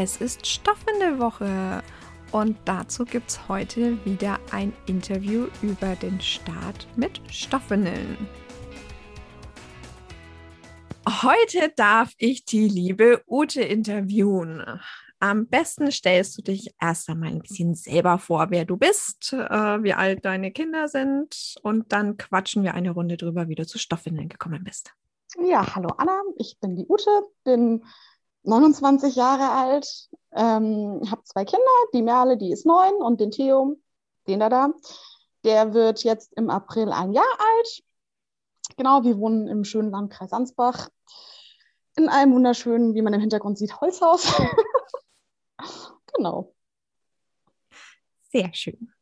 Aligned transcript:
Es 0.00 0.18
ist 0.18 0.46
Stoffwindelwoche 0.46 1.82
und 2.30 2.56
dazu 2.66 3.04
gibt 3.04 3.30
es 3.30 3.48
heute 3.48 3.98
wieder 4.04 4.38
ein 4.52 4.72
Interview 4.86 5.48
über 5.60 5.96
den 5.96 6.20
Start 6.20 6.86
mit 6.94 7.20
Stoffwindeln. 7.32 8.16
Heute 11.04 11.72
darf 11.74 12.12
ich 12.16 12.44
die 12.44 12.68
liebe 12.68 13.24
Ute 13.26 13.62
interviewen. 13.62 14.62
Am 15.18 15.48
besten 15.48 15.90
stellst 15.90 16.38
du 16.38 16.42
dich 16.42 16.72
erst 16.80 17.10
einmal 17.10 17.30
ein 17.30 17.40
bisschen 17.40 17.74
selber 17.74 18.18
vor, 18.18 18.50
wer 18.50 18.64
du 18.64 18.76
bist, 18.76 19.32
äh, 19.32 19.82
wie 19.82 19.94
alt 19.94 20.24
deine 20.24 20.52
Kinder 20.52 20.86
sind 20.86 21.56
und 21.62 21.92
dann 21.92 22.16
quatschen 22.16 22.62
wir 22.62 22.74
eine 22.74 22.92
Runde 22.92 23.16
drüber, 23.16 23.48
wie 23.48 23.56
du 23.56 23.66
zu 23.66 23.80
Stoffwindeln 23.80 24.28
gekommen 24.28 24.62
bist. 24.62 24.94
Ja, 25.44 25.74
hallo 25.74 25.88
Anna, 25.98 26.22
ich 26.36 26.56
bin 26.60 26.76
die 26.76 26.86
Ute, 26.88 27.10
bin 27.42 27.82
29 28.44 29.16
Jahre 29.16 29.50
alt, 29.50 30.08
ähm, 30.32 31.02
habe 31.10 31.22
zwei 31.24 31.44
Kinder, 31.44 31.64
die 31.92 32.02
Merle, 32.02 32.36
die 32.36 32.52
ist 32.52 32.66
neun 32.66 32.94
und 32.94 33.20
den 33.20 33.30
Theo, 33.30 33.76
den 34.26 34.40
da 34.40 34.48
da, 34.48 34.70
der 35.44 35.74
wird 35.74 36.04
jetzt 36.04 36.32
im 36.34 36.50
April 36.50 36.92
ein 36.92 37.12
Jahr 37.12 37.24
alt. 37.38 37.82
Genau, 38.76 39.02
wir 39.04 39.18
wohnen 39.18 39.48
im 39.48 39.64
schönen 39.64 39.90
Landkreis 39.90 40.32
Ansbach 40.32 40.88
in 41.98 42.08
einem 42.08 42.32
wunderschönen, 42.32 42.94
wie 42.94 43.02
man 43.02 43.12
im 43.12 43.20
Hintergrund 43.20 43.58
sieht, 43.58 43.80
Holzhaus. 43.80 44.32
genau. 46.14 46.54
Sehr 48.30 48.52
schön. 48.54 48.92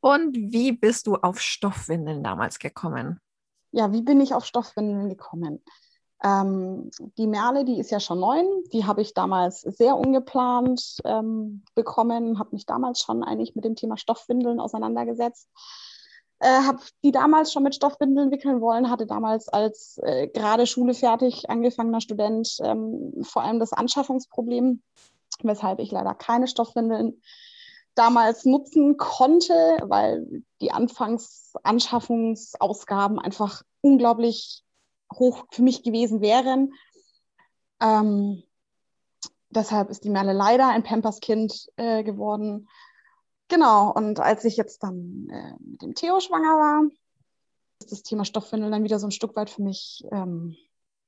Und 0.00 0.34
wie 0.34 0.72
bist 0.72 1.06
du 1.06 1.16
auf 1.16 1.40
Stoffwindeln 1.40 2.22
damals 2.22 2.58
gekommen? 2.58 3.20
Ja, 3.72 3.92
wie 3.92 4.02
bin 4.02 4.20
ich 4.20 4.34
auf 4.34 4.44
Stoffwindeln 4.44 5.08
gekommen? 5.08 5.62
Ähm, 6.22 6.90
die 7.16 7.26
Merle, 7.26 7.64
die 7.64 7.80
ist 7.80 7.90
ja 7.90 7.98
schon 7.98 8.20
neun, 8.20 8.46
die 8.72 8.84
habe 8.84 9.00
ich 9.00 9.14
damals 9.14 9.62
sehr 9.62 9.96
ungeplant 9.96 10.98
ähm, 11.04 11.62
bekommen, 11.74 12.38
habe 12.38 12.50
mich 12.52 12.66
damals 12.66 13.00
schon 13.00 13.24
eigentlich 13.24 13.54
mit 13.54 13.64
dem 13.64 13.74
Thema 13.74 13.96
Stoffwindeln 13.96 14.60
auseinandergesetzt. 14.60 15.48
Äh, 16.40 16.62
habe 16.62 16.80
die 17.02 17.12
damals 17.12 17.52
schon 17.52 17.62
mit 17.62 17.74
Stoffwindeln 17.74 18.30
wickeln 18.30 18.60
wollen, 18.60 18.90
hatte 18.90 19.06
damals 19.06 19.48
als 19.48 19.98
äh, 20.02 20.28
gerade 20.28 20.66
Schule 20.66 20.92
fertig 20.94 21.48
angefangener 21.50 22.00
Student 22.00 22.56
ähm, 22.62 23.12
vor 23.22 23.42
allem 23.42 23.60
das 23.60 23.72
Anschaffungsproblem, 23.72 24.82
weshalb 25.42 25.80
ich 25.80 25.90
leider 25.90 26.14
keine 26.14 26.48
Stoffwindeln 26.48 27.20
damals 27.94 28.46
nutzen 28.46 28.96
konnte, 28.96 29.52
weil 29.82 30.42
die 30.60 30.72
Anfangsanschaffungsausgaben 30.72 33.18
einfach 33.18 33.62
unglaublich 33.82 34.64
hoch 35.14 35.44
für 35.50 35.62
mich 35.62 35.82
gewesen 35.82 36.20
wären. 36.20 36.72
Ähm, 37.80 38.42
deshalb 39.50 39.90
ist 39.90 40.04
die 40.04 40.10
Merle 40.10 40.32
leider 40.32 40.68
ein 40.68 40.82
Pampers-Kind 40.82 41.70
äh, 41.76 42.02
geworden. 42.02 42.68
Genau, 43.48 43.92
und 43.92 44.20
als 44.20 44.44
ich 44.44 44.56
jetzt 44.56 44.82
dann 44.82 45.28
äh, 45.30 45.54
mit 45.60 45.82
dem 45.82 45.94
Theo 45.94 46.20
schwanger 46.20 46.56
war, 46.56 46.82
ist 47.80 47.90
das 47.90 48.02
Thema 48.02 48.24
Stoffwindel 48.24 48.70
dann 48.70 48.84
wieder 48.84 48.98
so 48.98 49.08
ein 49.08 49.12
Stück 49.12 49.34
weit 49.36 49.50
für 49.50 49.62
mich 49.62 50.04
ähm, 50.12 50.56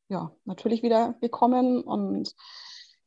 ja, 0.09 0.33
natürlich 0.45 0.83
wieder 0.83 1.15
gekommen 1.21 1.83
und 1.83 2.35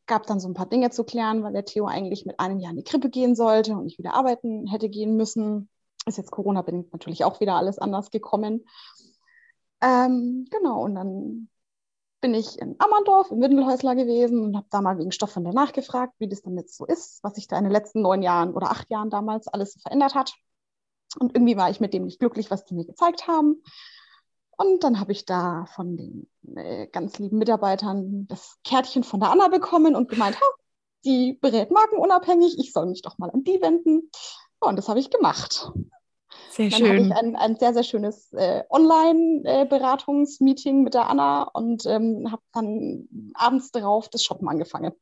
gab 0.07 0.25
dann 0.27 0.39
so 0.39 0.47
ein 0.47 0.53
paar 0.53 0.67
Dinge 0.67 0.91
zu 0.91 1.03
klären, 1.03 1.43
weil 1.43 1.53
der 1.53 1.65
Theo 1.65 1.87
eigentlich 1.87 2.25
mit 2.25 2.39
einem 2.39 2.59
Jahr 2.59 2.71
in 2.71 2.77
die 2.77 2.83
Krippe 2.83 3.09
gehen 3.09 3.35
sollte 3.35 3.73
und 3.73 3.87
ich 3.87 3.97
wieder 3.97 4.13
arbeiten 4.13 4.67
hätte 4.67 4.89
gehen 4.89 5.15
müssen. 5.15 5.69
Ist 6.05 6.17
jetzt 6.17 6.31
Corona-bedingt 6.31 6.93
natürlich 6.93 7.23
auch 7.23 7.39
wieder 7.39 7.55
alles 7.55 7.79
anders 7.79 8.11
gekommen. 8.11 8.65
Ähm, 9.81 10.47
genau, 10.49 10.83
und 10.83 10.95
dann 10.95 11.49
bin 12.21 12.33
ich 12.33 12.57
in 12.59 12.75
Ammerndorf 12.79 13.29
im 13.29 13.41
Windelhäusler 13.41 13.95
gewesen 13.95 14.43
und 14.43 14.55
habe 14.55 14.67
da 14.71 14.81
mal 14.81 14.97
wegen 14.97 15.11
Stoffwindel 15.11 15.53
nachgefragt, 15.53 16.13
wie 16.17 16.27
das 16.27 16.41
dann 16.41 16.57
jetzt 16.57 16.75
so 16.75 16.85
ist, 16.85 17.23
was 17.23 17.35
sich 17.35 17.47
da 17.47 17.57
in 17.57 17.65
den 17.65 17.73
letzten 17.73 18.01
neun 18.01 18.23
Jahren 18.23 18.53
oder 18.53 18.71
acht 18.71 18.89
Jahren 18.89 19.09
damals 19.09 19.47
alles 19.47 19.79
verändert 19.81 20.15
hat. 20.15 20.33
Und 21.19 21.35
irgendwie 21.35 21.55
war 21.55 21.69
ich 21.69 21.79
mit 21.79 21.93
dem 21.93 22.05
nicht 22.05 22.19
glücklich, 22.19 22.49
was 22.49 22.65
die 22.65 22.73
mir 22.73 22.85
gezeigt 22.85 23.27
haben. 23.27 23.61
Und 24.57 24.83
dann 24.83 24.99
habe 24.99 25.11
ich 25.11 25.25
da 25.25 25.65
von 25.75 25.97
den 25.97 26.29
äh, 26.55 26.87
ganz 26.87 27.19
lieben 27.19 27.37
Mitarbeitern 27.37 28.27
das 28.27 28.57
Kärtchen 28.63 29.03
von 29.03 29.19
der 29.19 29.29
Anna 29.29 29.49
bekommen 29.49 29.95
und 29.95 30.09
gemeint, 30.09 30.39
ha, 30.39 30.45
die 31.03 31.37
berät 31.39 31.71
markenunabhängig, 31.71 32.57
ich 32.57 32.71
soll 32.71 32.87
mich 32.87 33.01
doch 33.01 33.17
mal 33.17 33.29
an 33.29 33.43
die 33.43 33.61
wenden. 33.61 34.09
Ja, 34.63 34.69
und 34.69 34.77
das 34.77 34.89
habe 34.89 34.99
ich 34.99 35.09
gemacht. 35.09 35.71
Sehr 36.55 36.69
dann 36.69 36.79
schön. 36.79 36.89
hatte 36.89 37.01
ich 37.01 37.13
ein, 37.13 37.35
ein 37.35 37.57
sehr, 37.57 37.73
sehr 37.73 37.83
schönes 37.83 38.31
äh, 38.31 38.63
Online-Beratungsmeeting 38.69 40.83
mit 40.83 40.93
der 40.93 41.09
Anna 41.09 41.43
und 41.43 41.85
ähm, 41.85 42.31
habe 42.31 42.41
dann 42.53 43.09
abends 43.33 43.71
darauf 43.71 44.07
das 44.07 44.23
Shoppen 44.23 44.47
angefangen. 44.47 44.93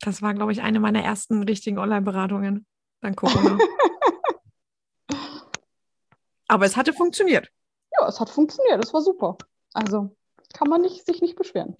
Das 0.00 0.20
war, 0.20 0.34
glaube 0.34 0.52
ich, 0.52 0.60
eine 0.60 0.78
meiner 0.78 1.02
ersten 1.02 1.44
richtigen 1.44 1.78
Online-Beratungen. 1.78 2.66
Dann 3.00 3.16
Corona. 3.16 3.56
Aber 6.46 6.66
es 6.66 6.76
hatte 6.76 6.92
funktioniert. 6.92 7.50
Ja, 7.98 8.06
es 8.06 8.20
hat 8.20 8.28
funktioniert. 8.28 8.84
Es 8.84 8.92
war 8.92 9.00
super. 9.00 9.38
Also 9.72 10.14
kann 10.52 10.68
man 10.68 10.82
nicht, 10.82 11.06
sich 11.06 11.22
nicht 11.22 11.36
beschweren. 11.36 11.74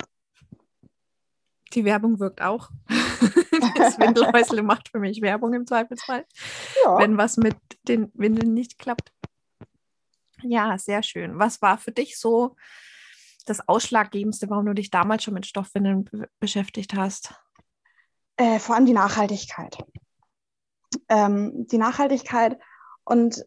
Die 1.72 1.84
Werbung 1.84 2.18
wirkt 2.18 2.42
auch. 2.42 2.70
das 3.76 3.98
Windelhäusle 3.98 4.62
macht 4.62 4.88
für 4.88 4.98
mich 4.98 5.22
Werbung 5.22 5.54
im 5.54 5.66
Zweifelsfall, 5.66 6.26
Ja. 6.84 6.98
wenn 6.98 7.16
was 7.16 7.36
mit 7.36 7.56
den 7.88 8.10
Windeln 8.14 8.54
nicht 8.54 8.78
klappt. 8.78 9.12
Ja, 10.42 10.78
sehr 10.78 11.02
schön. 11.02 11.38
Was 11.38 11.60
war 11.62 11.78
für 11.78 11.92
dich 11.92 12.18
so 12.18 12.56
das 13.46 13.66
Ausschlaggebendste, 13.68 14.48
warum 14.48 14.66
du 14.66 14.74
dich 14.74 14.90
damals 14.90 15.24
schon 15.24 15.34
mit 15.34 15.46
Stoffwindeln 15.46 16.04
be 16.04 16.28
beschäftigt 16.38 16.94
hast? 16.94 17.34
Äh, 18.36 18.58
vor 18.58 18.74
allem 18.74 18.86
die 18.86 18.92
Nachhaltigkeit. 18.92 19.78
Ähm, 21.08 21.66
die 21.66 21.78
Nachhaltigkeit 21.78 22.58
und 23.04 23.44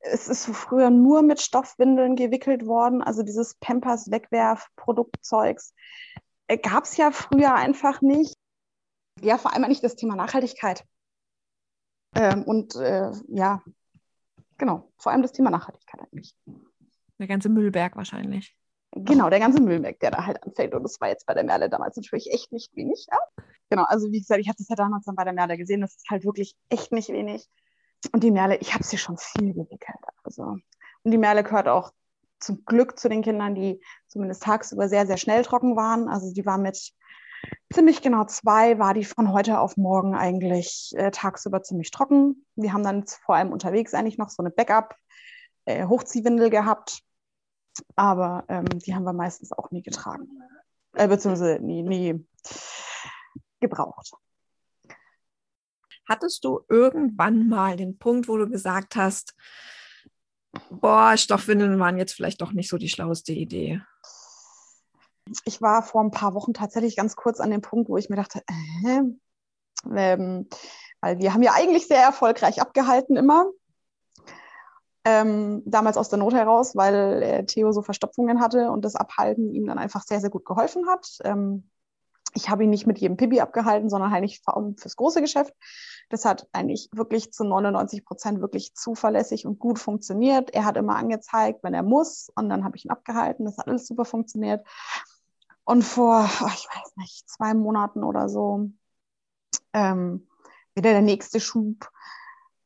es 0.00 0.28
ist 0.28 0.46
früher 0.46 0.90
nur 0.90 1.22
mit 1.22 1.40
Stoffwindeln 1.40 2.14
gewickelt 2.14 2.66
worden, 2.66 3.02
also 3.02 3.22
dieses 3.22 3.54
Pampers 3.56 4.10
Wegwerf-Produktzeugs 4.10 5.70
äh, 5.70 5.74
gab 6.56 6.84
es 6.84 6.96
ja 6.96 7.10
früher 7.10 7.54
einfach 7.54 8.00
nicht. 8.00 8.34
Ja, 9.20 9.36
vor 9.38 9.52
allem 9.52 9.68
nicht 9.68 9.84
das 9.84 9.96
Thema 9.96 10.16
Nachhaltigkeit. 10.16 10.84
Ähm, 12.14 12.44
und 12.44 12.74
äh, 12.76 13.10
ja, 13.28 13.62
genau, 14.56 14.90
vor 14.96 15.12
allem 15.12 15.22
das 15.22 15.32
Thema 15.32 15.50
Nachhaltigkeit 15.50 16.00
eigentlich. 16.00 16.34
Der 17.18 17.26
ganze 17.26 17.48
Müllberg 17.48 17.96
wahrscheinlich. 17.96 18.56
Genau, 18.92 19.28
der 19.28 19.40
ganze 19.40 19.60
Müllberg, 19.60 20.00
der 20.00 20.12
da 20.12 20.24
halt 20.24 20.42
anfällt. 20.42 20.74
Und 20.74 20.82
das 20.82 21.00
war 21.00 21.08
jetzt 21.08 21.26
bei 21.26 21.34
der 21.34 21.44
Merle 21.44 21.68
damals 21.68 21.96
natürlich 21.96 22.32
echt 22.32 22.52
nicht 22.52 22.74
wenig. 22.74 23.06
Ja? 23.10 23.18
Genau, 23.68 23.84
also 23.84 24.10
wie 24.10 24.20
gesagt, 24.20 24.40
ich 24.40 24.48
habe 24.48 24.56
das 24.56 24.68
ja 24.68 24.76
damals 24.76 25.04
dann 25.04 25.14
bei 25.14 25.24
der 25.24 25.34
Merle 25.34 25.58
gesehen, 25.58 25.80
das 25.80 25.96
ist 25.96 26.08
halt 26.10 26.24
wirklich 26.24 26.56
echt 26.70 26.92
nicht 26.92 27.10
wenig. 27.10 27.46
Und 28.12 28.22
die 28.22 28.30
Merle, 28.30 28.56
ich 28.56 28.72
habe 28.74 28.84
sie 28.84 28.96
schon 28.96 29.18
viel 29.18 29.52
gewickelt. 29.52 29.98
Also. 30.22 30.56
Und 31.02 31.10
die 31.10 31.18
Merle 31.18 31.42
gehört 31.42 31.68
auch 31.68 31.92
zum 32.40 32.64
Glück 32.64 32.98
zu 32.98 33.08
den 33.08 33.22
Kindern, 33.22 33.54
die 33.54 33.80
zumindest 34.06 34.42
tagsüber 34.42 34.88
sehr, 34.88 35.06
sehr 35.06 35.16
schnell 35.16 35.42
trocken 35.42 35.76
waren. 35.76 36.08
Also 36.08 36.32
die 36.32 36.46
war 36.46 36.58
mit 36.58 36.92
ziemlich 37.72 38.02
genau 38.02 38.24
zwei, 38.24 38.78
war 38.78 38.94
die 38.94 39.04
von 39.04 39.32
heute 39.32 39.60
auf 39.60 39.76
morgen 39.76 40.14
eigentlich 40.14 40.92
äh, 40.96 41.10
tagsüber 41.10 41.62
ziemlich 41.62 41.90
trocken. 41.90 42.46
Wir 42.56 42.72
haben 42.72 42.82
dann 42.82 43.06
vor 43.06 43.36
allem 43.36 43.52
unterwegs 43.52 43.94
eigentlich 43.94 44.18
noch 44.18 44.30
so 44.30 44.42
eine 44.42 44.50
Backup-Hochziehwindel 44.50 46.50
gehabt. 46.50 47.02
Aber 47.94 48.44
ähm, 48.48 48.66
die 48.80 48.94
haben 48.94 49.04
wir 49.04 49.12
meistens 49.12 49.52
auch 49.52 49.70
nie 49.70 49.82
getragen. 49.82 50.28
Äh, 50.94 51.08
beziehungsweise 51.08 51.60
nie, 51.60 51.82
nie 51.82 52.26
gebraucht. 53.60 54.12
Hattest 56.08 56.44
du 56.44 56.60
irgendwann 56.68 57.48
mal 57.48 57.76
den 57.76 57.98
Punkt, 57.98 58.28
wo 58.28 58.38
du 58.38 58.48
gesagt 58.48 58.96
hast, 58.96 59.34
boah, 60.70 61.16
Stoffwindeln 61.16 61.78
waren 61.78 61.98
jetzt 61.98 62.14
vielleicht 62.14 62.40
doch 62.40 62.52
nicht 62.52 62.68
so 62.68 62.78
die 62.78 62.88
schlauste 62.88 63.32
Idee? 63.32 63.80
Ich 65.44 65.60
war 65.60 65.82
vor 65.82 66.02
ein 66.02 66.10
paar 66.10 66.34
Wochen 66.34 66.54
tatsächlich 66.54 66.96
ganz 66.96 67.16
kurz 67.16 67.40
an 67.40 67.50
dem 67.50 67.60
Punkt, 67.60 67.88
wo 67.88 67.96
ich 67.96 68.08
mir 68.08 68.16
dachte, 68.16 68.42
äh, 68.86 69.02
ähm, 69.94 70.48
weil 71.00 71.18
wir 71.18 71.34
haben 71.34 71.42
ja 71.42 71.52
eigentlich 71.54 71.86
sehr 71.86 72.02
erfolgreich 72.02 72.60
abgehalten 72.60 73.16
immer. 73.16 73.46
Ähm, 75.04 75.62
damals 75.64 75.96
aus 75.96 76.08
der 76.08 76.18
Not 76.18 76.34
heraus, 76.34 76.76
weil 76.76 77.22
äh, 77.22 77.46
Theo 77.46 77.72
so 77.72 77.82
Verstopfungen 77.82 78.40
hatte 78.40 78.70
und 78.70 78.84
das 78.84 78.96
Abhalten 78.96 79.52
ihm 79.54 79.66
dann 79.66 79.78
einfach 79.78 80.02
sehr, 80.02 80.20
sehr 80.20 80.30
gut 80.30 80.44
geholfen 80.44 80.88
hat. 80.88 81.18
Ähm, 81.24 81.70
Ich 82.34 82.50
habe 82.50 82.64
ihn 82.64 82.70
nicht 82.70 82.86
mit 82.86 82.98
jedem 82.98 83.16
Pipi 83.16 83.40
abgehalten, 83.40 83.88
sondern 83.88 84.12
eigentlich 84.12 84.42
allem 84.44 84.76
fürs 84.76 84.96
große 84.96 85.20
Geschäft. 85.20 85.54
Das 86.10 86.24
hat 86.24 86.48
eigentlich 86.52 86.88
wirklich 86.92 87.32
zu 87.32 87.44
99 87.44 88.04
Prozent 88.04 88.40
wirklich 88.40 88.74
zuverlässig 88.74 89.46
und 89.46 89.58
gut 89.58 89.78
funktioniert. 89.78 90.54
Er 90.54 90.64
hat 90.64 90.76
immer 90.76 90.96
angezeigt, 90.96 91.62
wenn 91.62 91.74
er 91.74 91.82
muss, 91.82 92.30
und 92.34 92.48
dann 92.48 92.64
habe 92.64 92.76
ich 92.76 92.84
ihn 92.84 92.90
abgehalten. 92.90 93.44
Das 93.44 93.58
hat 93.58 93.66
alles 93.66 93.86
super 93.86 94.04
funktioniert. 94.04 94.66
Und 95.64 95.82
vor, 95.82 96.24
ich 96.24 96.66
weiß 96.66 96.96
nicht, 96.96 97.28
zwei 97.28 97.54
Monaten 97.54 98.04
oder 98.04 98.28
so, 98.28 98.70
ähm, 99.72 100.26
wieder 100.74 100.90
der 100.90 101.02
nächste 101.02 101.40
Schub. 101.40 101.90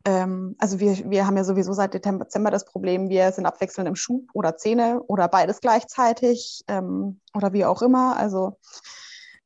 Ähm, 0.05 0.57
also 0.59 0.81
wir, 0.81 1.11
wir 1.11 1.27
haben 1.27 1.37
ja 1.37 1.45
sowieso 1.45 1.73
seit 1.73 1.95
Dezember 1.95 2.51
das 2.51 2.65
Problem, 2.65 3.09
wir 3.09 3.33
sind 3.33 3.47
abwechselnd 3.47 3.89
im 3.89 3.97
Schub 3.97 4.29
oder 4.35 4.57
Zähne 4.57 5.03
oder 5.03 5.29
beides 5.29 5.61
gleichzeitig 5.61 6.65
ähm, 6.69 7.21
oder 7.35 7.53
wie 7.53 7.65
auch 7.65 7.83
immer. 7.83 8.17
Also 8.17 8.59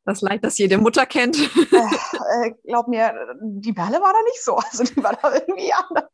das 0.07 0.21
Leid, 0.23 0.45
das 0.45 0.57
jede 0.59 0.79
Mutter 0.79 1.05
kennt. 1.07 1.37
Äh, 1.37 2.53
glaub 2.65 2.89
mir, 2.89 3.15
die 3.41 3.73
Perle 3.73 4.01
war 4.01 4.13
da 4.13 4.23
nicht 4.25 4.43
so. 4.43 4.57
Also 4.71 4.85
die 4.85 5.03
war 5.03 5.15
da 5.15 5.35
irgendwie 5.35 5.73
anders. 5.73 6.11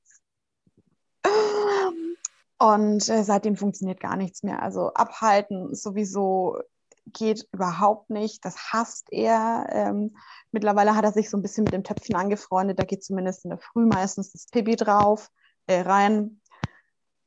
Und 2.59 3.09
äh, 3.09 3.25
seitdem 3.25 3.57
funktioniert 3.57 4.01
gar 4.01 4.17
nichts 4.17 4.43
mehr. 4.43 4.63
Also 4.63 4.93
abhalten 4.95 5.75
sowieso 5.75 6.59
geht 7.07 7.49
überhaupt 7.53 8.11
nicht. 8.11 8.45
Das 8.45 8.73
hasst 8.73 9.09
er. 9.11 9.67
Ähm, 9.71 10.17
mittlerweile 10.53 10.95
hat 10.95 11.05
er 11.05 11.13
sich 11.13 11.31
so 11.31 11.37
ein 11.37 11.43
bisschen 11.43 11.65
mit 11.65 11.73
dem 11.73 11.85
Töpfchen 11.85 12.17
angefreundet. 12.17 12.79
Da 12.79 12.85
geht 12.85 13.05
zumindest 13.05 13.45
in 13.45 13.51
der 13.51 13.59
Früh 13.59 13.85
meistens 13.87 14.33
das 14.33 14.47
Pipi 14.47 14.77
drauf, 14.77 15.31
äh, 15.67 15.81
rein. 15.81 16.41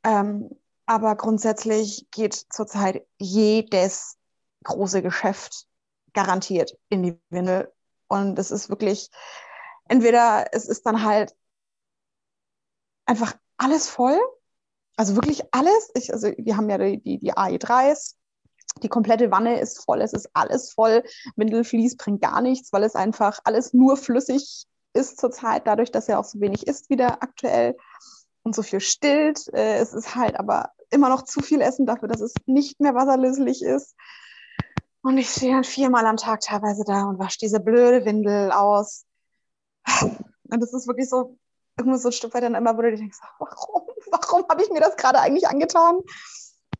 Ähm, 0.04 0.50
aber 0.86 1.16
grundsätzlich 1.16 2.08
geht 2.12 2.34
zurzeit 2.34 3.06
jedes 3.18 4.18
große 4.64 5.02
Geschäft 5.02 5.68
garantiert 6.16 6.76
in 6.90 7.04
die 7.04 7.20
Windel. 7.30 7.72
Und 8.08 8.40
es 8.40 8.50
ist 8.50 8.70
wirklich, 8.70 9.10
entweder 9.88 10.48
es 10.52 10.66
ist 10.66 10.86
dann 10.86 11.04
halt 11.04 11.36
einfach 13.06 13.36
alles 13.58 13.88
voll, 13.88 14.20
also 14.98 15.16
wirklich 15.16 15.44
alles. 15.52 15.92
Ich, 15.94 16.12
also 16.12 16.32
wir 16.38 16.58
haben 16.58 16.70
ja 16.70 16.78
die, 16.78 17.02
die, 17.02 17.20
die 17.20 17.34
AE3s, 17.34 18.16
die 18.82 18.90
komplette 18.90 19.32
Wanne 19.32 19.60
ist 19.60 19.84
voll, 19.84 20.02
es 20.02 20.14
ist 20.14 20.30
alles 20.34 20.72
voll. 20.72 21.04
Windelflies 21.36 21.98
bringt 21.98 22.22
gar 22.22 22.42
nichts, 22.42 22.74
weil 22.74 22.84
es 22.84 22.96
einfach 22.96 23.40
alles 23.44 23.74
nur 23.74 23.98
flüssig 23.98 24.66
ist 24.94 25.20
zurzeit, 25.20 25.68
dadurch, 25.68 25.92
dass 25.92 26.08
er 26.08 26.20
auch 26.20 26.26
so 26.26 26.40
wenig 26.40 26.68
isst 26.68 26.90
wieder 26.90 27.22
aktuell 27.22 27.76
und 28.44 28.56
so 28.56 28.64
viel 28.64 28.80
stillt. 28.80 29.48
Äh, 29.54 29.78
es 29.80 29.94
ist 29.94 30.16
halt 30.16 30.40
aber 30.40 30.72
immer 30.90 31.10
noch 31.10 31.24
zu 31.24 31.42
viel 31.42 31.62
Essen 31.62 31.86
dafür, 31.86 32.08
dass 32.08 32.22
es 32.22 32.34
nicht 32.46 32.80
mehr 32.80 32.96
wasserlöslich 32.96 33.62
ist. 33.62 33.96
Und 35.06 35.20
ich 35.20 35.30
stehe 35.30 35.54
dann 35.54 35.64
viermal 35.64 36.04
am 36.08 36.18
Tag 36.18 36.42
teilweise 36.42 36.84
da 36.84 37.04
und 37.04 37.20
wasche 37.20 37.38
diese 37.38 37.60
blöde 37.60 38.06
Windel 38.06 38.52
aus. 38.52 39.06
Und 40.02 40.64
das 40.64 40.74
ist 40.74 40.88
wirklich 40.88 41.08
so, 41.08 41.38
irgendwo 41.78 42.00
so 42.00 42.10
ein 42.10 42.12
Stück 42.12 42.34
weit 42.34 42.42
dann 42.42 42.56
immer, 42.56 42.76
wo 42.76 42.82
du 42.82 42.96
denkst, 42.96 43.20
warum, 43.38 43.84
warum 44.12 44.46
habe 44.50 44.64
ich 44.64 44.72
mir 44.72 44.80
das 44.80 44.98
gerade 44.98 45.20
eigentlich 45.20 45.48
angetan? 45.48 46.00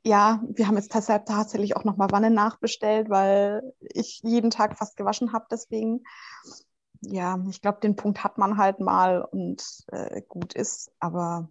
Ja, 0.04 0.42
wir 0.48 0.68
haben 0.68 0.76
jetzt 0.76 0.92
deshalb 0.96 1.28
tatsächlich 1.28 1.76
auch 1.76 1.84
nochmal 1.84 2.10
Wanne 2.10 2.32
nachbestellt, 2.32 3.12
weil 3.12 3.62
ich 3.80 4.22
jeden 4.24 4.50
Tag 4.50 4.76
fast 4.76 4.98
gewaschen 4.98 5.32
habe. 5.32 5.46
Deswegen, 5.52 6.04
ja, 7.02 7.38
ich 7.48 7.62
glaube, 7.62 7.80
den 7.82 7.96
Punkt 7.96 8.24
hat 8.24 8.40
man 8.40 8.58
halt 8.58 8.80
mal 8.80 9.22
und 9.22 9.64
äh, 9.92 10.24
gut 10.28 10.56
ist. 10.56 10.92
Aber 11.00 11.48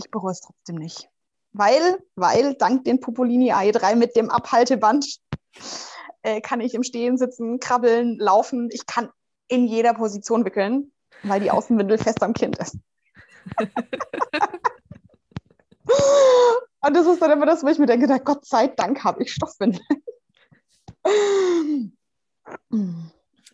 ich 0.00 0.10
bereue 0.10 0.32
es 0.32 0.40
trotzdem 0.40 0.76
nicht. 0.76 1.10
Weil, 1.52 2.02
weil 2.14 2.54
dank 2.54 2.84
den 2.84 3.00
Popolini 3.00 3.52
AE3 3.52 3.96
mit 3.96 4.16
dem 4.16 4.30
Abhalteband 4.30 5.20
äh, 6.22 6.40
kann 6.40 6.60
ich 6.60 6.74
im 6.74 6.82
Stehen 6.82 7.18
sitzen, 7.18 7.58
krabbeln, 7.60 8.18
laufen. 8.18 8.68
Ich 8.72 8.86
kann 8.86 9.10
in 9.48 9.66
jeder 9.66 9.94
Position 9.94 10.44
wickeln, 10.44 10.92
weil 11.22 11.40
die 11.40 11.50
Außenwindel 11.50 11.98
fest 11.98 12.22
am 12.22 12.32
Kind 12.32 12.58
ist. 12.58 12.78
Und 16.84 16.96
das 16.96 17.06
ist 17.06 17.22
dann 17.22 17.30
immer 17.30 17.46
das, 17.46 17.62
wo 17.62 17.68
ich 17.68 17.78
mir 17.78 17.86
denke, 17.86 18.20
Gott 18.24 18.44
sei 18.44 18.66
Dank 18.68 19.04
habe 19.04 19.22
ich 19.22 19.32
Stoffwindeln. 19.32 19.84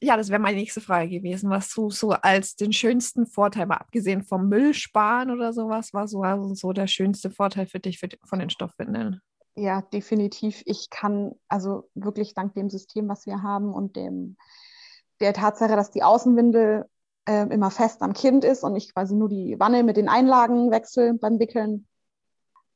Ja, 0.01 0.17
das 0.17 0.29
wäre 0.29 0.41
meine 0.41 0.57
nächste 0.57 0.81
Frage 0.81 1.11
gewesen, 1.11 1.51
was 1.51 1.75
du 1.75 1.91
so 1.91 2.11
als 2.11 2.55
den 2.57 2.73
schönsten 2.73 3.27
Vorteil, 3.27 3.67
mal 3.67 3.77
abgesehen 3.77 4.23
vom 4.23 4.49
Müll 4.49 4.73
sparen 4.73 5.31
oder 5.31 5.53
sowas, 5.53 5.93
war 5.93 6.07
so, 6.07 6.23
also 6.23 6.55
so 6.55 6.73
der 6.73 6.87
schönste 6.87 7.31
Vorteil 7.31 7.67
für 7.67 7.81
dich 7.81 7.99
für, 7.99 8.09
von 8.25 8.39
den 8.39 8.51
Stoffwindeln? 8.51 9.21
Ja, 9.59 9.83
definitiv. 9.83 10.63
Ich 10.67 10.89
kann 10.89 11.35
also 11.49 11.91
wirklich 11.95 12.33
dank 12.33 12.55
dem 12.55 12.71
System, 12.71 13.09
was 13.09 13.27
wir 13.27 13.43
haben 13.43 13.75
und 13.75 13.97
dem 13.97 14.37
der 15.19 15.33
Tatsache, 15.33 15.75
dass 15.75 15.91
die 15.91 16.05
Außenwindel 16.05 16.89
äh, 17.27 17.43
immer 17.53 17.73
fest 17.73 18.03
am 18.03 18.13
Kind 18.13 18.45
ist 18.45 18.63
und 18.63 18.77
ich 18.77 18.95
quasi 18.95 19.17
nur 19.17 19.29
die 19.29 19.59
Wanne 19.59 19.83
mit 19.83 19.97
den 19.97 20.09
Einlagen 20.09 20.71
wechsle 20.71 21.15
beim 21.15 21.41
Wickeln, 21.41 21.89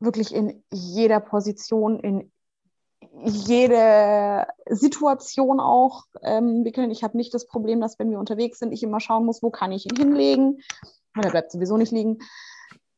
wirklich 0.00 0.34
in 0.34 0.64
jeder 0.72 1.20
Position, 1.20 2.00
in 2.00 2.32
jede 3.22 4.48
Situation 4.68 5.60
auch 5.60 6.06
ähm, 6.22 6.64
wickeln. 6.64 6.90
Ich 6.90 7.04
habe 7.04 7.16
nicht 7.16 7.32
das 7.32 7.46
Problem, 7.46 7.80
dass 7.80 8.00
wenn 8.00 8.10
wir 8.10 8.18
unterwegs 8.18 8.58
sind, 8.58 8.72
ich 8.72 8.82
immer 8.82 8.98
schauen 8.98 9.24
muss, 9.24 9.40
wo 9.40 9.50
kann 9.50 9.70
ich 9.70 9.86
ihn 9.86 9.96
hinlegen. 9.96 10.60
Weil 11.14 11.26
er 11.26 11.30
bleibt 11.30 11.52
sowieso 11.52 11.76
nicht 11.76 11.92
liegen. 11.92 12.18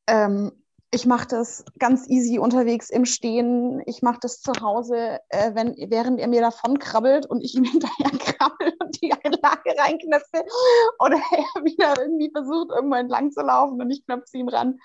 Ähm, 0.06 0.63
ich 0.94 1.06
mache 1.06 1.26
das 1.26 1.64
ganz 1.81 2.08
easy 2.08 2.38
unterwegs 2.38 2.88
im 2.88 3.05
Stehen. 3.05 3.82
Ich 3.87 4.00
mache 4.00 4.20
das 4.20 4.41
zu 4.41 4.52
Hause, 4.61 5.19
äh, 5.29 5.52
wenn, 5.55 5.75
während 5.91 6.20
er 6.20 6.29
mir 6.29 6.41
davon 6.41 6.79
krabbelt 6.79 7.26
und 7.26 7.43
ich 7.43 7.56
ihm 7.56 7.64
hinterher 7.70 8.17
krabbel 8.17 8.73
und 8.81 9.02
die 9.02 9.12
Einlage 9.12 9.75
reinknöpfe 9.76 10.44
oder 11.00 11.17
er 11.17 11.64
wieder 11.64 12.00
irgendwie 12.00 12.31
versucht, 12.31 12.70
irgendwo 12.70 12.94
entlang 12.94 13.32
zu 13.32 13.41
laufen 13.41 13.81
und 13.81 13.91
ich 13.91 14.06
knöpfe 14.06 14.38
ihm 14.38 14.49
ran. 14.49 14.79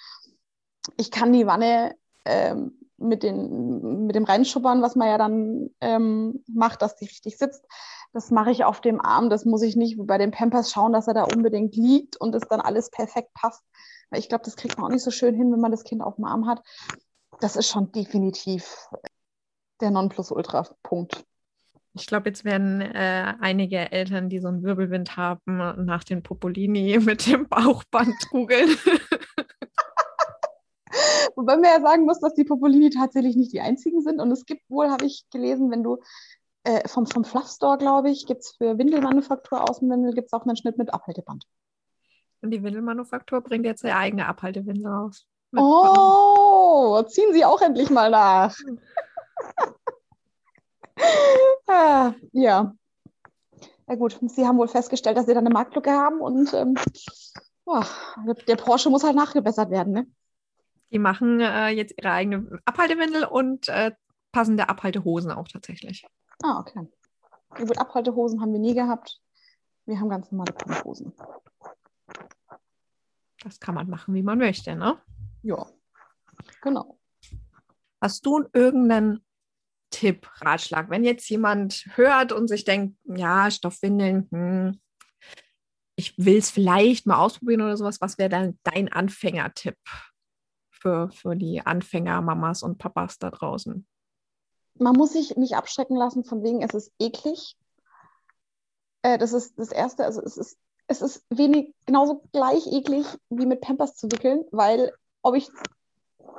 Ich 0.98 1.12
kann 1.12 1.32
die 1.32 1.46
Wanne 1.46 1.96
ähm, 2.26 2.80
mit, 2.98 3.22
den, 3.22 4.08
mit 4.08 4.16
dem 4.16 4.24
Reinschuppern, 4.24 4.82
was 4.82 4.96
man 4.96 5.10
ja 5.10 5.18
dann 5.20 5.70
ähm, 5.80 6.44
macht, 6.48 6.82
dass 6.82 6.96
die 6.96 7.06
richtig 7.06 7.38
sitzt, 7.38 7.64
das 8.14 8.32
mache 8.32 8.50
ich 8.50 8.64
auf 8.64 8.82
dem 8.82 9.00
Arm. 9.00 9.30
Das 9.30 9.46
muss 9.46 9.62
ich 9.62 9.76
nicht 9.76 9.98
bei 10.00 10.18
den 10.18 10.32
Pampers 10.32 10.72
schauen, 10.72 10.94
dass 10.94 11.08
er 11.08 11.14
da 11.14 11.26
unbedingt 11.26 11.76
liegt 11.76 12.18
und 12.18 12.34
es 12.34 12.48
dann 12.50 12.62
alles 12.62 12.90
perfekt 12.90 13.32
passt 13.36 13.64
weil 14.10 14.20
ich 14.20 14.30
glaube, 14.30 14.44
das 14.44 14.56
kriegt 14.56 14.78
man 14.78 14.88
auch 14.88 14.94
nicht 14.94 15.04
so 15.04 15.12
schön 15.12 15.36
hin, 15.36 15.52
wenn 15.52 15.60
man 15.60 15.72
das 15.72 15.84
Kind 15.84 16.02
auf 16.02 16.16
dem 16.16 16.26
Arm 16.26 16.48
hat. 16.48 16.62
Das 17.40 17.56
ist 17.56 17.70
schon 17.70 17.92
definitiv 17.92 18.88
der 19.82 19.92
Nonplusultra-Punkt. 19.92 21.26
Ich 21.94 22.06
glaube, 22.06 22.30
jetzt 22.30 22.46
werden 22.46 22.82
äh, 22.82 23.34
einige 23.40 23.92
Eltern, 23.92 24.30
die 24.30 24.40
so 24.40 24.48
einen 24.48 24.64
Wirbelwind 24.64 25.18
haben, 25.18 25.58
nach 25.86 26.04
den 26.04 26.22
Popolini 26.24 27.00
mit 27.04 27.26
dem 27.28 27.48
Bauchband 27.48 28.16
googeln. 28.30 28.70
Wobei 31.36 31.56
man 31.56 31.66
ja 31.66 31.82
sagen 31.82 32.06
muss, 32.06 32.20
dass 32.20 32.34
die 32.34 32.44
Popolini 32.44 32.90
tatsächlich 32.90 33.36
nicht 33.36 33.54
die 33.54 33.62
einzigen 33.62 34.02
sind. 34.02 34.20
Und 34.20 34.32
es 34.32 34.46
gibt 34.46 34.70
wohl, 34.70 34.90
habe 34.90 35.06
ich 35.06 35.26
gelesen, 35.32 35.72
wenn 35.72 35.84
du 35.84 35.98
äh, 36.64 36.88
vom, 36.88 37.06
vom 37.06 37.24
Fluff 37.24 37.48
Store, 37.48 37.78
glaube 37.78 38.10
ich, 38.10 38.26
gibt 38.26 38.42
es 38.42 38.56
für 38.58 38.78
Windelmanufaktur 38.78 39.70
Außenwindel, 39.70 40.14
gibt 40.14 40.28
es 40.28 40.34
auch 40.34 40.46
einen 40.46 40.58
Schnitt 40.58 40.78
mit 40.78 40.94
Abhalteband. 40.94 41.46
Und 42.50 42.54
die 42.54 42.64
Windelmanufaktur 42.64 43.42
bringt 43.42 43.64
jetzt 43.66 43.84
ihre 43.84 43.96
eigene 43.96 44.26
Abhaltewindel 44.26 44.88
raus. 44.88 45.28
Oh, 45.56 47.00
ziehen 47.04 47.32
Sie 47.32 47.46
auch 47.46 47.62
endlich 47.62 47.92
mal 47.92 48.10
nach. 48.10 48.58
ah, 51.68 52.16
ja. 52.32 52.74
Ja 53.88 53.96
gut, 53.96 54.18
Sie 54.20 54.48
haben 54.48 54.58
wohl 54.58 54.68
festgestellt, 54.68 55.16
dass 55.16 55.28
Sie 55.28 55.34
da 55.36 55.42
eine 55.42 55.52
Marktlücke 55.52 55.92
haben 55.92 56.22
und 56.22 56.52
ähm, 56.56 56.74
oh, 57.68 57.84
der 58.48 58.56
Porsche 58.56 58.90
muss 58.90 59.04
halt 59.04 59.16
nachgebessert 59.16 59.70
werden. 59.70 59.94
Ne? 59.94 60.08
Die 60.92 60.98
machen 60.98 61.40
äh, 61.42 61.68
jetzt 61.68 61.94
ihre 62.00 62.10
eigene 62.10 62.60
Abhaltewindel 62.66 63.26
und 63.26 63.68
äh, 63.68 63.92
passende 64.32 64.70
Abhaltehosen 64.70 65.32
auch 65.32 65.48
tatsächlich. 65.48 66.04
Ah, 66.42 66.60
okay. 66.62 66.88
Gut, 67.56 67.78
Abhaltehosen 67.78 68.42
haben 68.42 68.54
wir 68.54 68.60
nie 68.60 68.74
gehabt. 68.74 69.22
Wir 69.86 70.00
haben 70.00 70.10
ganz 70.10 70.32
normale 70.32 70.54
Pumphosen. 70.54 71.14
Das 73.44 73.60
kann 73.60 73.76
man 73.76 73.90
machen, 73.90 74.14
wie 74.14 74.24
man 74.24 74.38
möchte, 74.38 74.76
ne? 74.76 75.02
Ja, 75.44 75.66
genau. 76.62 77.00
Hast 78.02 78.26
du 78.26 78.46
irgendeinen 78.54 79.24
Tipp, 79.90 80.30
Ratschlag, 80.42 80.90
wenn 80.90 81.04
jetzt 81.04 81.30
jemand 81.30 81.86
hört 81.96 82.32
und 82.32 82.48
sich 82.48 82.64
denkt, 82.64 82.98
ja, 83.06 83.50
Stoffwindeln, 83.50 84.28
hm, 84.32 84.80
ich 85.96 86.18
will 86.18 86.38
es 86.38 86.50
vielleicht 86.50 87.06
mal 87.06 87.18
ausprobieren 87.18 87.62
oder 87.62 87.76
sowas, 87.76 88.00
was 88.00 88.18
wäre 88.18 88.30
dann 88.30 88.60
dein 88.64 88.92
Anfängertipp 88.92 89.78
für, 90.70 91.10
für 91.12 91.36
die 91.36 91.62
Anfänger-Mamas 91.66 92.64
und 92.64 92.78
Papas 92.78 93.18
da 93.20 93.32
draußen? 93.32 93.86
Man 94.76 94.96
muss 94.96 95.12
sich 95.14 95.36
nicht 95.36 95.56
abschrecken 95.56 95.98
lassen, 95.98 96.24
von 96.24 96.42
wegen, 96.42 96.62
es 96.62 96.74
ist 96.74 96.94
eklig. 97.00 97.58
Äh, 99.02 99.18
das 99.18 99.34
ist 99.34 99.60
das 99.60 99.72
Erste, 99.72 100.06
also 100.06 100.22
es 100.22 100.38
ist 100.38 100.58
es 100.90 101.02
ist 101.02 101.24
wenig, 101.30 101.74
genauso 101.86 102.24
gleich 102.34 102.66
eklig 102.68 103.06
wie 103.30 103.46
mit 103.46 103.62
Pampers 103.62 103.96
zu 103.96 104.12
wickeln, 104.12 104.44
weil 104.52 104.92
ob 105.22 105.36
ich, 105.36 105.50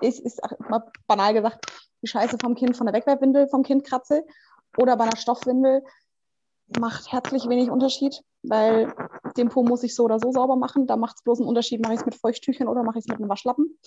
ist, 0.00 0.20
ist 0.20 0.40
mal 0.58 0.90
banal 1.06 1.34
gesagt, 1.34 1.66
die 2.02 2.08
Scheiße 2.08 2.36
vom 2.40 2.54
Kind 2.56 2.76
von 2.76 2.86
der 2.86 2.94
Wegwerfwindel 2.94 3.48
vom 3.48 3.62
Kind 3.62 3.84
kratze 3.84 4.24
oder 4.76 4.96
bei 4.96 5.04
einer 5.04 5.16
Stoffwindel, 5.16 5.84
macht 6.78 7.10
herzlich 7.10 7.48
wenig 7.48 7.70
Unterschied, 7.70 8.22
weil 8.42 8.92
den 9.36 9.48
Po 9.48 9.62
muss 9.62 9.82
ich 9.82 9.94
so 9.94 10.04
oder 10.04 10.18
so 10.18 10.30
sauber 10.30 10.56
machen. 10.56 10.86
Da 10.86 10.96
macht 10.96 11.16
es 11.16 11.22
bloß 11.22 11.40
einen 11.40 11.48
Unterschied, 11.48 11.82
mache 11.82 11.94
ich 11.94 12.00
es 12.00 12.06
mit 12.06 12.14
Feuchttüchern 12.14 12.68
oder 12.68 12.82
mache 12.82 12.98
ich 12.98 13.04
es 13.04 13.08
mit 13.08 13.18
einem 13.18 13.28
Waschlappen. 13.28 13.78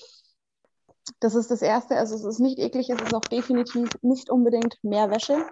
Das 1.19 1.35
ist 1.35 1.51
das 1.51 1.61
Erste. 1.61 1.95
Also 1.95 2.15
es 2.15 2.23
ist 2.23 2.39
nicht 2.39 2.59
eklig, 2.59 2.89
es 2.89 3.01
ist 3.01 3.13
auch 3.13 3.21
definitiv 3.21 3.89
nicht 4.01 4.29
unbedingt 4.29 4.77
mehr 4.83 5.09
Wäsche. 5.09 5.45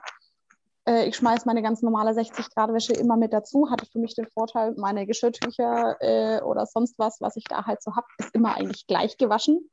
Äh, 0.85 1.07
ich 1.07 1.15
schmeiße 1.15 1.45
meine 1.45 1.61
ganz 1.61 1.81
normale 1.81 2.11
60-Grad-Wäsche 2.11 2.93
immer 2.93 3.17
mit 3.17 3.33
dazu. 3.33 3.69
Hatte 3.69 3.85
für 3.85 3.99
mich 3.99 4.15
den 4.15 4.27
Vorteil, 4.27 4.73
meine 4.77 5.05
Geschirrtücher 5.05 5.97
äh, 5.99 6.41
oder 6.41 6.65
sonst 6.65 6.97
was, 6.97 7.21
was 7.21 7.35
ich 7.35 7.43
da 7.43 7.65
halt 7.65 7.81
so 7.81 7.95
habe, 7.95 8.07
ist 8.17 8.33
immer 8.33 8.55
eigentlich 8.55 8.87
gleich 8.87 9.17
gewaschen. 9.17 9.69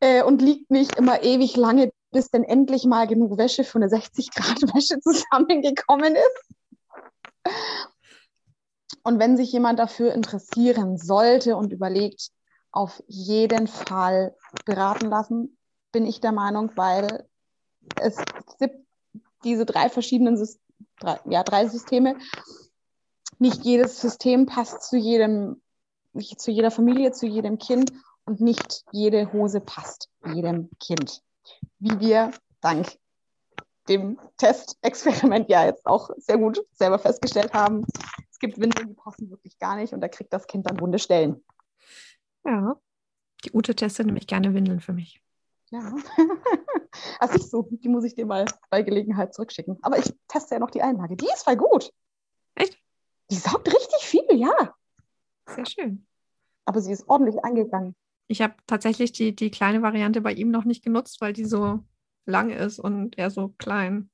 Äh, 0.00 0.22
und 0.22 0.42
liegt 0.42 0.70
nicht 0.70 0.96
immer 0.96 1.22
ewig 1.22 1.56
lange, 1.56 1.92
bis 2.10 2.30
dann 2.30 2.44
endlich 2.44 2.84
mal 2.84 3.06
genug 3.06 3.38
Wäsche 3.38 3.64
für 3.64 3.78
eine 3.78 3.88
60-Grad-Wäsche 3.88 5.00
zusammengekommen 5.02 6.16
ist. 6.16 6.54
Und 9.04 9.18
wenn 9.18 9.36
sich 9.36 9.52
jemand 9.52 9.78
dafür 9.78 10.12
interessieren 10.12 10.96
sollte 10.96 11.56
und 11.56 11.72
überlegt, 11.72 12.30
auf 12.70 13.02
jeden 13.06 13.66
Fall 13.66 14.34
beraten 14.64 15.10
lassen, 15.10 15.58
bin 15.92 16.06
ich 16.06 16.20
der 16.20 16.32
Meinung, 16.32 16.72
weil 16.74 17.28
es 18.00 18.16
diese 19.44 19.66
drei 19.66 19.88
verschiedenen 19.88 20.36
drei, 20.98 21.20
ja, 21.26 21.42
drei 21.42 21.68
Systeme. 21.68 22.16
Nicht 23.38 23.64
jedes 23.64 24.00
System 24.00 24.46
passt 24.46 24.82
zu 24.82 24.96
jedem, 24.96 25.60
zu 26.36 26.50
jeder 26.50 26.70
Familie, 26.70 27.12
zu 27.12 27.26
jedem 27.26 27.58
Kind 27.58 27.92
und 28.24 28.40
nicht 28.40 28.84
jede 28.92 29.32
Hose 29.32 29.60
passt 29.60 30.08
jedem 30.26 30.70
Kind. 30.78 31.22
Wie 31.78 31.98
wir 31.98 32.30
dank 32.60 32.96
dem 33.88 34.18
Testexperiment 34.36 35.48
ja 35.48 35.64
jetzt 35.64 35.86
auch 35.86 36.10
sehr 36.16 36.38
gut 36.38 36.64
selber 36.72 36.98
festgestellt 36.98 37.52
haben. 37.52 37.84
Es 38.30 38.38
gibt 38.38 38.60
Windeln, 38.60 38.88
die 38.88 38.94
passen 38.94 39.28
wirklich 39.30 39.58
gar 39.58 39.76
nicht 39.76 39.92
und 39.92 40.00
da 40.00 40.08
kriegt 40.08 40.32
das 40.32 40.46
Kind 40.46 40.68
dann 40.68 40.80
wunde 40.80 41.00
Stellen. 41.00 41.44
Ja, 42.44 42.76
die 43.44 43.52
Ute 43.52 43.74
testet 43.74 44.06
nämlich 44.06 44.26
gerne 44.26 44.54
Windeln 44.54 44.80
für 44.80 44.92
mich. 44.92 45.20
Ja, 45.70 45.94
also 47.22 47.36
ich 47.36 47.48
so, 47.48 47.62
die 47.70 47.88
muss 47.88 48.02
ich 48.02 48.16
dir 48.16 48.26
mal 48.26 48.44
bei 48.68 48.82
Gelegenheit 48.82 49.32
zurückschicken. 49.32 49.78
Aber 49.82 49.96
ich 49.96 50.12
teste 50.26 50.56
ja 50.56 50.58
noch 50.58 50.72
die 50.72 50.82
Einlage. 50.82 51.16
Die 51.16 51.26
ist 51.26 51.44
voll 51.44 51.56
gut. 51.56 51.92
Echt? 52.56 52.76
Die 53.30 53.36
saugt 53.36 53.68
richtig 53.68 54.00
viel, 54.00 54.24
ja. 54.30 54.74
Sehr 55.46 55.64
schön. 55.66 56.04
Aber 56.64 56.80
sie 56.80 56.90
ist 56.90 57.08
ordentlich 57.08 57.44
eingegangen. 57.44 57.94
Ich 58.26 58.42
habe 58.42 58.54
tatsächlich 58.66 59.12
die, 59.12 59.36
die 59.36 59.52
kleine 59.52 59.82
Variante 59.82 60.20
bei 60.20 60.32
ihm 60.32 60.50
noch 60.50 60.64
nicht 60.64 60.82
genutzt, 60.82 61.20
weil 61.20 61.32
die 61.32 61.44
so 61.44 61.84
lang 62.26 62.50
ist 62.50 62.80
und 62.80 63.16
er 63.18 63.30
so 63.30 63.54
klein. 63.56 64.10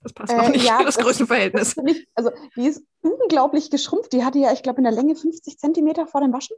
Das 0.00 0.14
passt 0.14 0.32
auch 0.32 0.48
äh, 0.48 0.50
nicht 0.50 0.64
ja, 0.64 0.78
für 0.78 0.84
das, 0.84 0.94
das 0.94 1.04
Größenverhältnis. 1.04 1.76
Nicht, 1.76 2.08
also 2.14 2.30
die 2.56 2.68
ist 2.68 2.82
unglaublich 3.02 3.70
geschrumpft. 3.70 4.14
Die 4.14 4.24
hatte 4.24 4.38
ja, 4.38 4.50
ich 4.54 4.62
glaube, 4.62 4.78
in 4.78 4.84
der 4.84 4.94
Länge 4.94 5.14
50 5.14 5.58
Zentimeter 5.58 6.06
vor 6.06 6.22
dem 6.22 6.32
Waschen. 6.32 6.56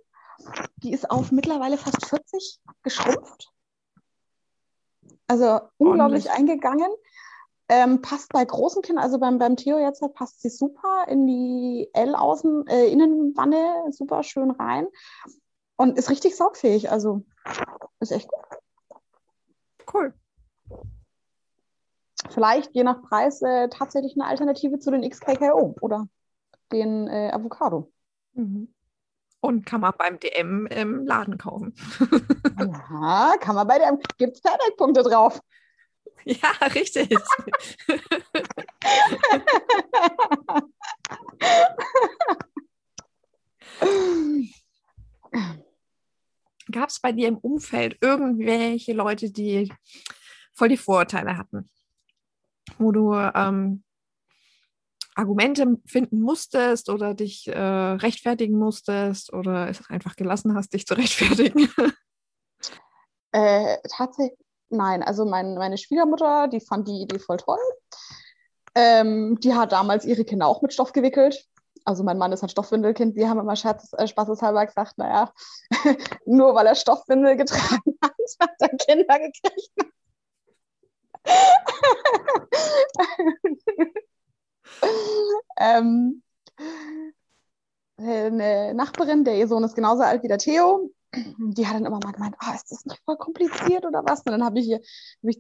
Die 0.76 0.92
ist 0.92 1.10
auf 1.10 1.32
mittlerweile 1.32 1.76
fast 1.76 2.06
40 2.06 2.60
geschrumpft. 2.84 3.52
Also 5.32 5.60
unglaublich 5.78 6.26
Ordentlich. 6.26 6.30
eingegangen. 6.30 6.90
Ähm, 7.70 8.02
passt 8.02 8.30
bei 8.34 8.44
großen 8.44 8.82
Kindern, 8.82 9.02
also 9.02 9.18
beim, 9.18 9.38
beim 9.38 9.56
Theo 9.56 9.78
jetzt 9.78 10.02
passt 10.12 10.42
sie 10.42 10.50
super 10.50 11.06
in 11.08 11.26
die 11.26 11.88
L-Außen, 11.94 12.66
äh, 12.66 12.86
Innenwanne, 12.88 13.90
super 13.92 14.22
schön 14.24 14.50
rein 14.50 14.86
und 15.76 15.96
ist 15.96 16.10
richtig 16.10 16.36
saugfähig. 16.36 16.90
Also 16.90 17.24
ist 18.00 18.12
echt 18.12 18.28
gut. 18.28 19.00
Cool. 19.94 20.14
Vielleicht 22.28 22.74
je 22.74 22.84
nach 22.84 23.00
Preis 23.02 23.40
äh, 23.40 23.70
tatsächlich 23.70 24.14
eine 24.16 24.26
Alternative 24.26 24.80
zu 24.80 24.90
den 24.90 25.08
XKKO 25.08 25.76
oder 25.80 26.08
den 26.72 27.08
äh, 27.08 27.30
Avocado. 27.32 27.90
Mhm. 28.34 28.74
Und 29.42 29.66
kann 29.66 29.80
man 29.80 29.92
beim 29.98 30.20
DM 30.20 30.66
im 30.66 31.04
Laden 31.04 31.36
kaufen. 31.36 31.74
ja, 32.60 33.34
kann 33.40 33.56
man 33.56 33.66
bei 33.66 33.80
DM. 33.80 33.98
Gibt 34.16 34.36
es 34.36 34.40
Payback-Punkte 34.40 35.02
drauf? 35.02 35.40
Ja, 36.24 36.52
richtig. 36.66 37.08
Gab 46.70 46.88
es 46.90 47.00
bei 47.00 47.10
dir 47.10 47.26
im 47.26 47.38
Umfeld 47.38 47.98
irgendwelche 48.00 48.92
Leute, 48.92 49.32
die 49.32 49.72
voll 50.52 50.68
die 50.68 50.76
Vorurteile 50.76 51.36
hatten? 51.36 51.68
Wo 52.78 52.92
du 52.92 53.12
ähm, 53.12 53.82
Argumente 55.14 55.78
finden 55.84 56.20
musstest 56.20 56.88
oder 56.88 57.14
dich 57.14 57.48
äh, 57.48 57.58
rechtfertigen 57.58 58.58
musstest 58.58 59.32
oder 59.32 59.68
es 59.68 59.88
einfach 59.90 60.16
gelassen 60.16 60.54
hast, 60.54 60.72
dich 60.72 60.86
zu 60.86 60.94
rechtfertigen? 60.98 61.68
Äh, 63.32 63.78
tatsächlich, 63.88 64.38
nein. 64.70 65.02
Also 65.02 65.24
mein, 65.24 65.54
meine 65.54 65.78
Schwiegermutter, 65.78 66.48
die 66.48 66.60
fand 66.60 66.88
die 66.88 67.02
Idee 67.02 67.18
voll 67.18 67.38
toll. 67.38 67.58
Ähm, 68.74 69.38
die 69.40 69.54
hat 69.54 69.72
damals 69.72 70.04
ihre 70.04 70.24
Kinder 70.24 70.46
auch 70.46 70.62
mit 70.62 70.72
Stoff 70.72 70.92
gewickelt. 70.92 71.46
Also 71.84 72.04
mein 72.04 72.18
Mann 72.18 72.32
ist 72.32 72.42
ein 72.42 72.48
Stoffwindelkind. 72.48 73.16
Wir 73.16 73.28
haben 73.28 73.40
immer 73.40 73.56
Scherz, 73.56 73.92
äh, 73.98 74.06
spaßeshalber 74.06 74.66
gesagt, 74.66 74.98
naja, 74.98 75.32
nur 76.26 76.54
weil 76.54 76.66
er 76.66 76.74
Stoffwindel 76.74 77.36
getragen 77.36 77.98
hat, 78.02 78.12
hat 78.40 78.50
er 78.60 78.68
Kinder 78.76 79.18
gekriegt. 79.18 79.72
ähm, 85.58 86.22
eine 87.98 88.74
Nachbarin, 88.74 89.24
der 89.24 89.36
ihr 89.36 89.48
Sohn 89.48 89.64
ist 89.64 89.74
genauso 89.74 90.02
alt 90.02 90.22
wie 90.22 90.28
der 90.28 90.38
Theo, 90.38 90.90
die 91.14 91.66
hat 91.66 91.74
dann 91.74 91.84
immer 91.84 92.00
mal 92.02 92.12
gemeint, 92.12 92.36
oh, 92.42 92.54
ist 92.54 92.70
das 92.70 92.84
nicht 92.84 93.00
voll 93.04 93.16
kompliziert 93.16 93.84
oder 93.84 94.02
was? 94.04 94.20
Und 94.20 94.32
dann 94.32 94.44
habe 94.44 94.58
ich 94.58 94.66
hier 94.66 94.78
hab 94.78 95.30
ich 95.30 95.38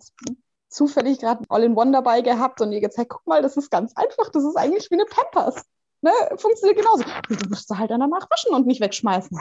zufällig 0.68 1.18
gerade 1.18 1.44
All-in-One 1.48 1.92
dabei 1.92 2.20
gehabt 2.20 2.60
und 2.60 2.72
ihr 2.72 2.80
gezeigt, 2.80 3.10
guck 3.10 3.26
mal, 3.26 3.42
das 3.42 3.56
ist 3.56 3.70
ganz 3.70 3.92
einfach, 3.94 4.30
das 4.30 4.44
ist 4.44 4.56
eigentlich 4.56 4.90
wie 4.90 4.94
eine 4.94 5.06
Pampers. 5.06 5.64
Ne? 6.02 6.12
Funktioniert 6.36 6.78
genauso. 6.78 7.04
Du 7.28 7.48
musst 7.48 7.68
sie 7.68 7.78
halt 7.78 7.90
dann 7.90 8.00
danach 8.00 8.28
waschen 8.30 8.54
und 8.54 8.66
nicht 8.66 8.80
wegschmeißen 8.80 9.38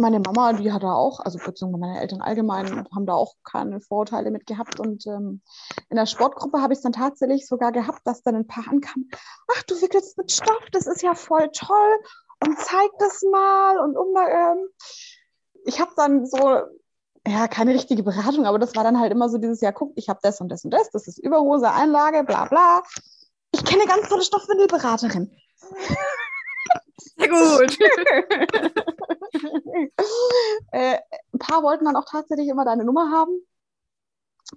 meine 0.00 0.20
Mama, 0.20 0.52
die 0.52 0.72
hat 0.72 0.82
da 0.82 0.94
auch, 0.94 1.20
also 1.20 1.38
beziehungsweise 1.38 1.80
meine 1.80 2.00
Eltern 2.00 2.20
allgemein, 2.20 2.86
haben 2.94 3.06
da 3.06 3.14
auch 3.14 3.34
keine 3.44 3.80
Vorurteile 3.80 4.30
mit 4.30 4.46
gehabt. 4.46 4.80
Und 4.80 5.06
ähm, 5.06 5.42
in 5.88 5.96
der 5.96 6.06
Sportgruppe 6.06 6.60
habe 6.60 6.72
ich 6.72 6.78
es 6.78 6.82
dann 6.82 6.92
tatsächlich 6.92 7.46
sogar 7.46 7.72
gehabt, 7.72 8.00
dass 8.04 8.22
dann 8.22 8.34
ein 8.34 8.46
paar 8.46 8.64
ankamen, 8.68 9.10
ach, 9.54 9.62
du 9.64 9.80
wickelst 9.80 10.18
mit 10.18 10.32
Stoff, 10.32 10.64
das 10.72 10.86
ist 10.86 11.02
ja 11.02 11.14
voll 11.14 11.50
toll 11.52 12.00
und 12.44 12.58
zeig 12.58 12.90
das 12.98 13.22
mal. 13.30 13.78
Und 13.78 13.96
um, 13.96 14.16
ähm, 14.16 14.68
ich 15.64 15.80
habe 15.80 15.92
dann 15.96 16.26
so, 16.26 16.62
ja, 17.26 17.48
keine 17.48 17.74
richtige 17.74 18.02
Beratung, 18.02 18.46
aber 18.46 18.58
das 18.58 18.74
war 18.74 18.84
dann 18.84 18.98
halt 18.98 19.12
immer 19.12 19.28
so 19.28 19.38
dieses, 19.38 19.60
ja, 19.60 19.72
guck, 19.72 19.92
ich 19.96 20.08
habe 20.08 20.20
das 20.22 20.40
und 20.40 20.48
das 20.48 20.64
und 20.64 20.70
das, 20.70 20.90
das 20.90 21.06
ist 21.06 21.18
Überhose, 21.18 21.70
Einlage, 21.70 22.24
bla 22.24 22.46
bla. 22.46 22.82
Ich 23.52 23.64
kenne 23.64 23.84
ganz 23.86 24.08
tolle 24.08 24.22
Stoffwindelberaterin. 24.22 25.30
Sehr 26.96 27.28
gut. 27.28 27.78
äh, 30.72 30.98
ein 31.32 31.38
paar 31.38 31.62
wollten 31.62 31.84
dann 31.84 31.96
auch 31.96 32.04
tatsächlich 32.04 32.48
immer 32.48 32.64
deine 32.64 32.84
Nummer 32.84 33.10
haben. 33.10 33.46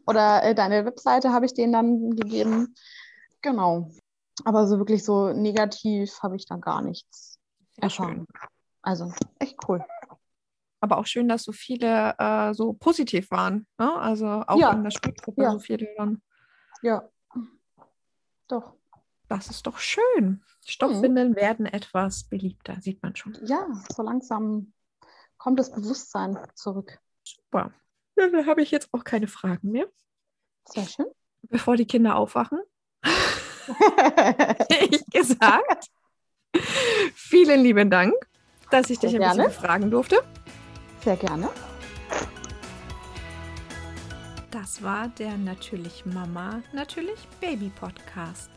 Oder 0.07 0.43
äh, 0.43 0.55
deine 0.55 0.85
Webseite 0.85 1.31
habe 1.31 1.45
ich 1.45 1.53
denen 1.53 1.73
dann 1.73 2.15
gegeben. 2.15 2.75
Genau. 3.41 3.91
Aber 4.45 4.67
so 4.67 4.79
wirklich 4.79 5.03
so 5.03 5.31
negativ 5.31 6.21
habe 6.23 6.35
ich 6.35 6.45
da 6.45 6.57
gar 6.57 6.81
nichts 6.81 7.37
erfahren. 7.77 8.25
Also 8.81 9.13
echt 9.39 9.57
cool. 9.67 9.83
Aber 10.81 10.97
auch 10.97 11.05
schön, 11.05 11.29
dass 11.29 11.43
so 11.43 11.51
viele 11.51 12.15
äh, 12.17 12.53
so 12.53 12.73
positiv 12.73 13.29
waren. 13.31 13.67
Ne? 13.77 13.95
Also 13.95 14.27
auch 14.27 14.59
ja. 14.59 14.71
in 14.71 14.83
der 14.83 14.91
Spielgruppe 14.91 15.43
ja. 15.43 15.51
so 15.51 15.59
viele 15.59 15.87
dann. 15.97 16.21
Ja. 16.81 17.07
Doch. 18.47 18.73
Das 19.33 19.49
ist 19.49 19.65
doch 19.65 19.79
schön. 19.79 20.43
Stoffwindeln 20.63 21.31
mhm. 21.31 21.35
werden 21.35 21.65
etwas 21.65 22.25
beliebter, 22.25 22.79
sieht 22.81 23.01
man 23.01 23.15
schon. 23.15 23.35
Ja, 23.43 23.65
so 23.89 24.03
langsam 24.03 24.73
kommt 25.37 25.57
das 25.57 25.71
Bewusstsein 25.71 26.37
zurück. 26.53 26.99
Super. 27.23 27.73
Ja, 28.15 28.29
dann 28.29 28.45
habe 28.45 28.61
ich 28.61 28.69
jetzt 28.69 28.89
auch 28.93 29.03
keine 29.03 29.27
Fragen 29.27 29.71
mehr. 29.71 29.87
Sehr 30.65 30.85
schön. 30.85 31.07
Bevor 31.41 31.77
die 31.77 31.87
Kinder 31.87 32.15
aufwachen, 32.15 32.59
ich 34.69 35.03
gesagt. 35.07 35.87
Vielen 37.15 37.61
lieben 37.61 37.89
Dank, 37.89 38.13
dass 38.69 38.91
ich 38.91 38.99
Sehr 38.99 39.09
dich 39.09 39.15
ein 39.15 39.21
gerne. 39.21 39.45
bisschen 39.45 39.63
fragen 39.63 39.89
durfte. 39.89 40.23
Sehr 41.03 41.17
gerne. 41.17 41.49
Das 44.51 44.83
war 44.83 45.07
der 45.07 45.37
Natürlich 45.37 46.05
Mama, 46.05 46.61
Natürlich 46.71 47.27
Baby 47.41 47.71
Podcast. 47.71 48.52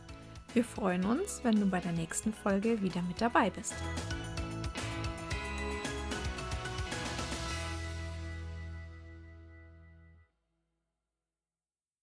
Wir 0.57 0.65
freuen 0.65 1.05
uns, 1.05 1.41
wenn 1.43 1.61
du 1.61 1.67
bei 1.67 1.81
der 1.81 1.93
nächsten 1.93 2.33
Folge 2.33 2.81
wieder 2.81 3.03
mit 3.03 3.21
dabei 3.21 3.51
bist. 3.51 3.75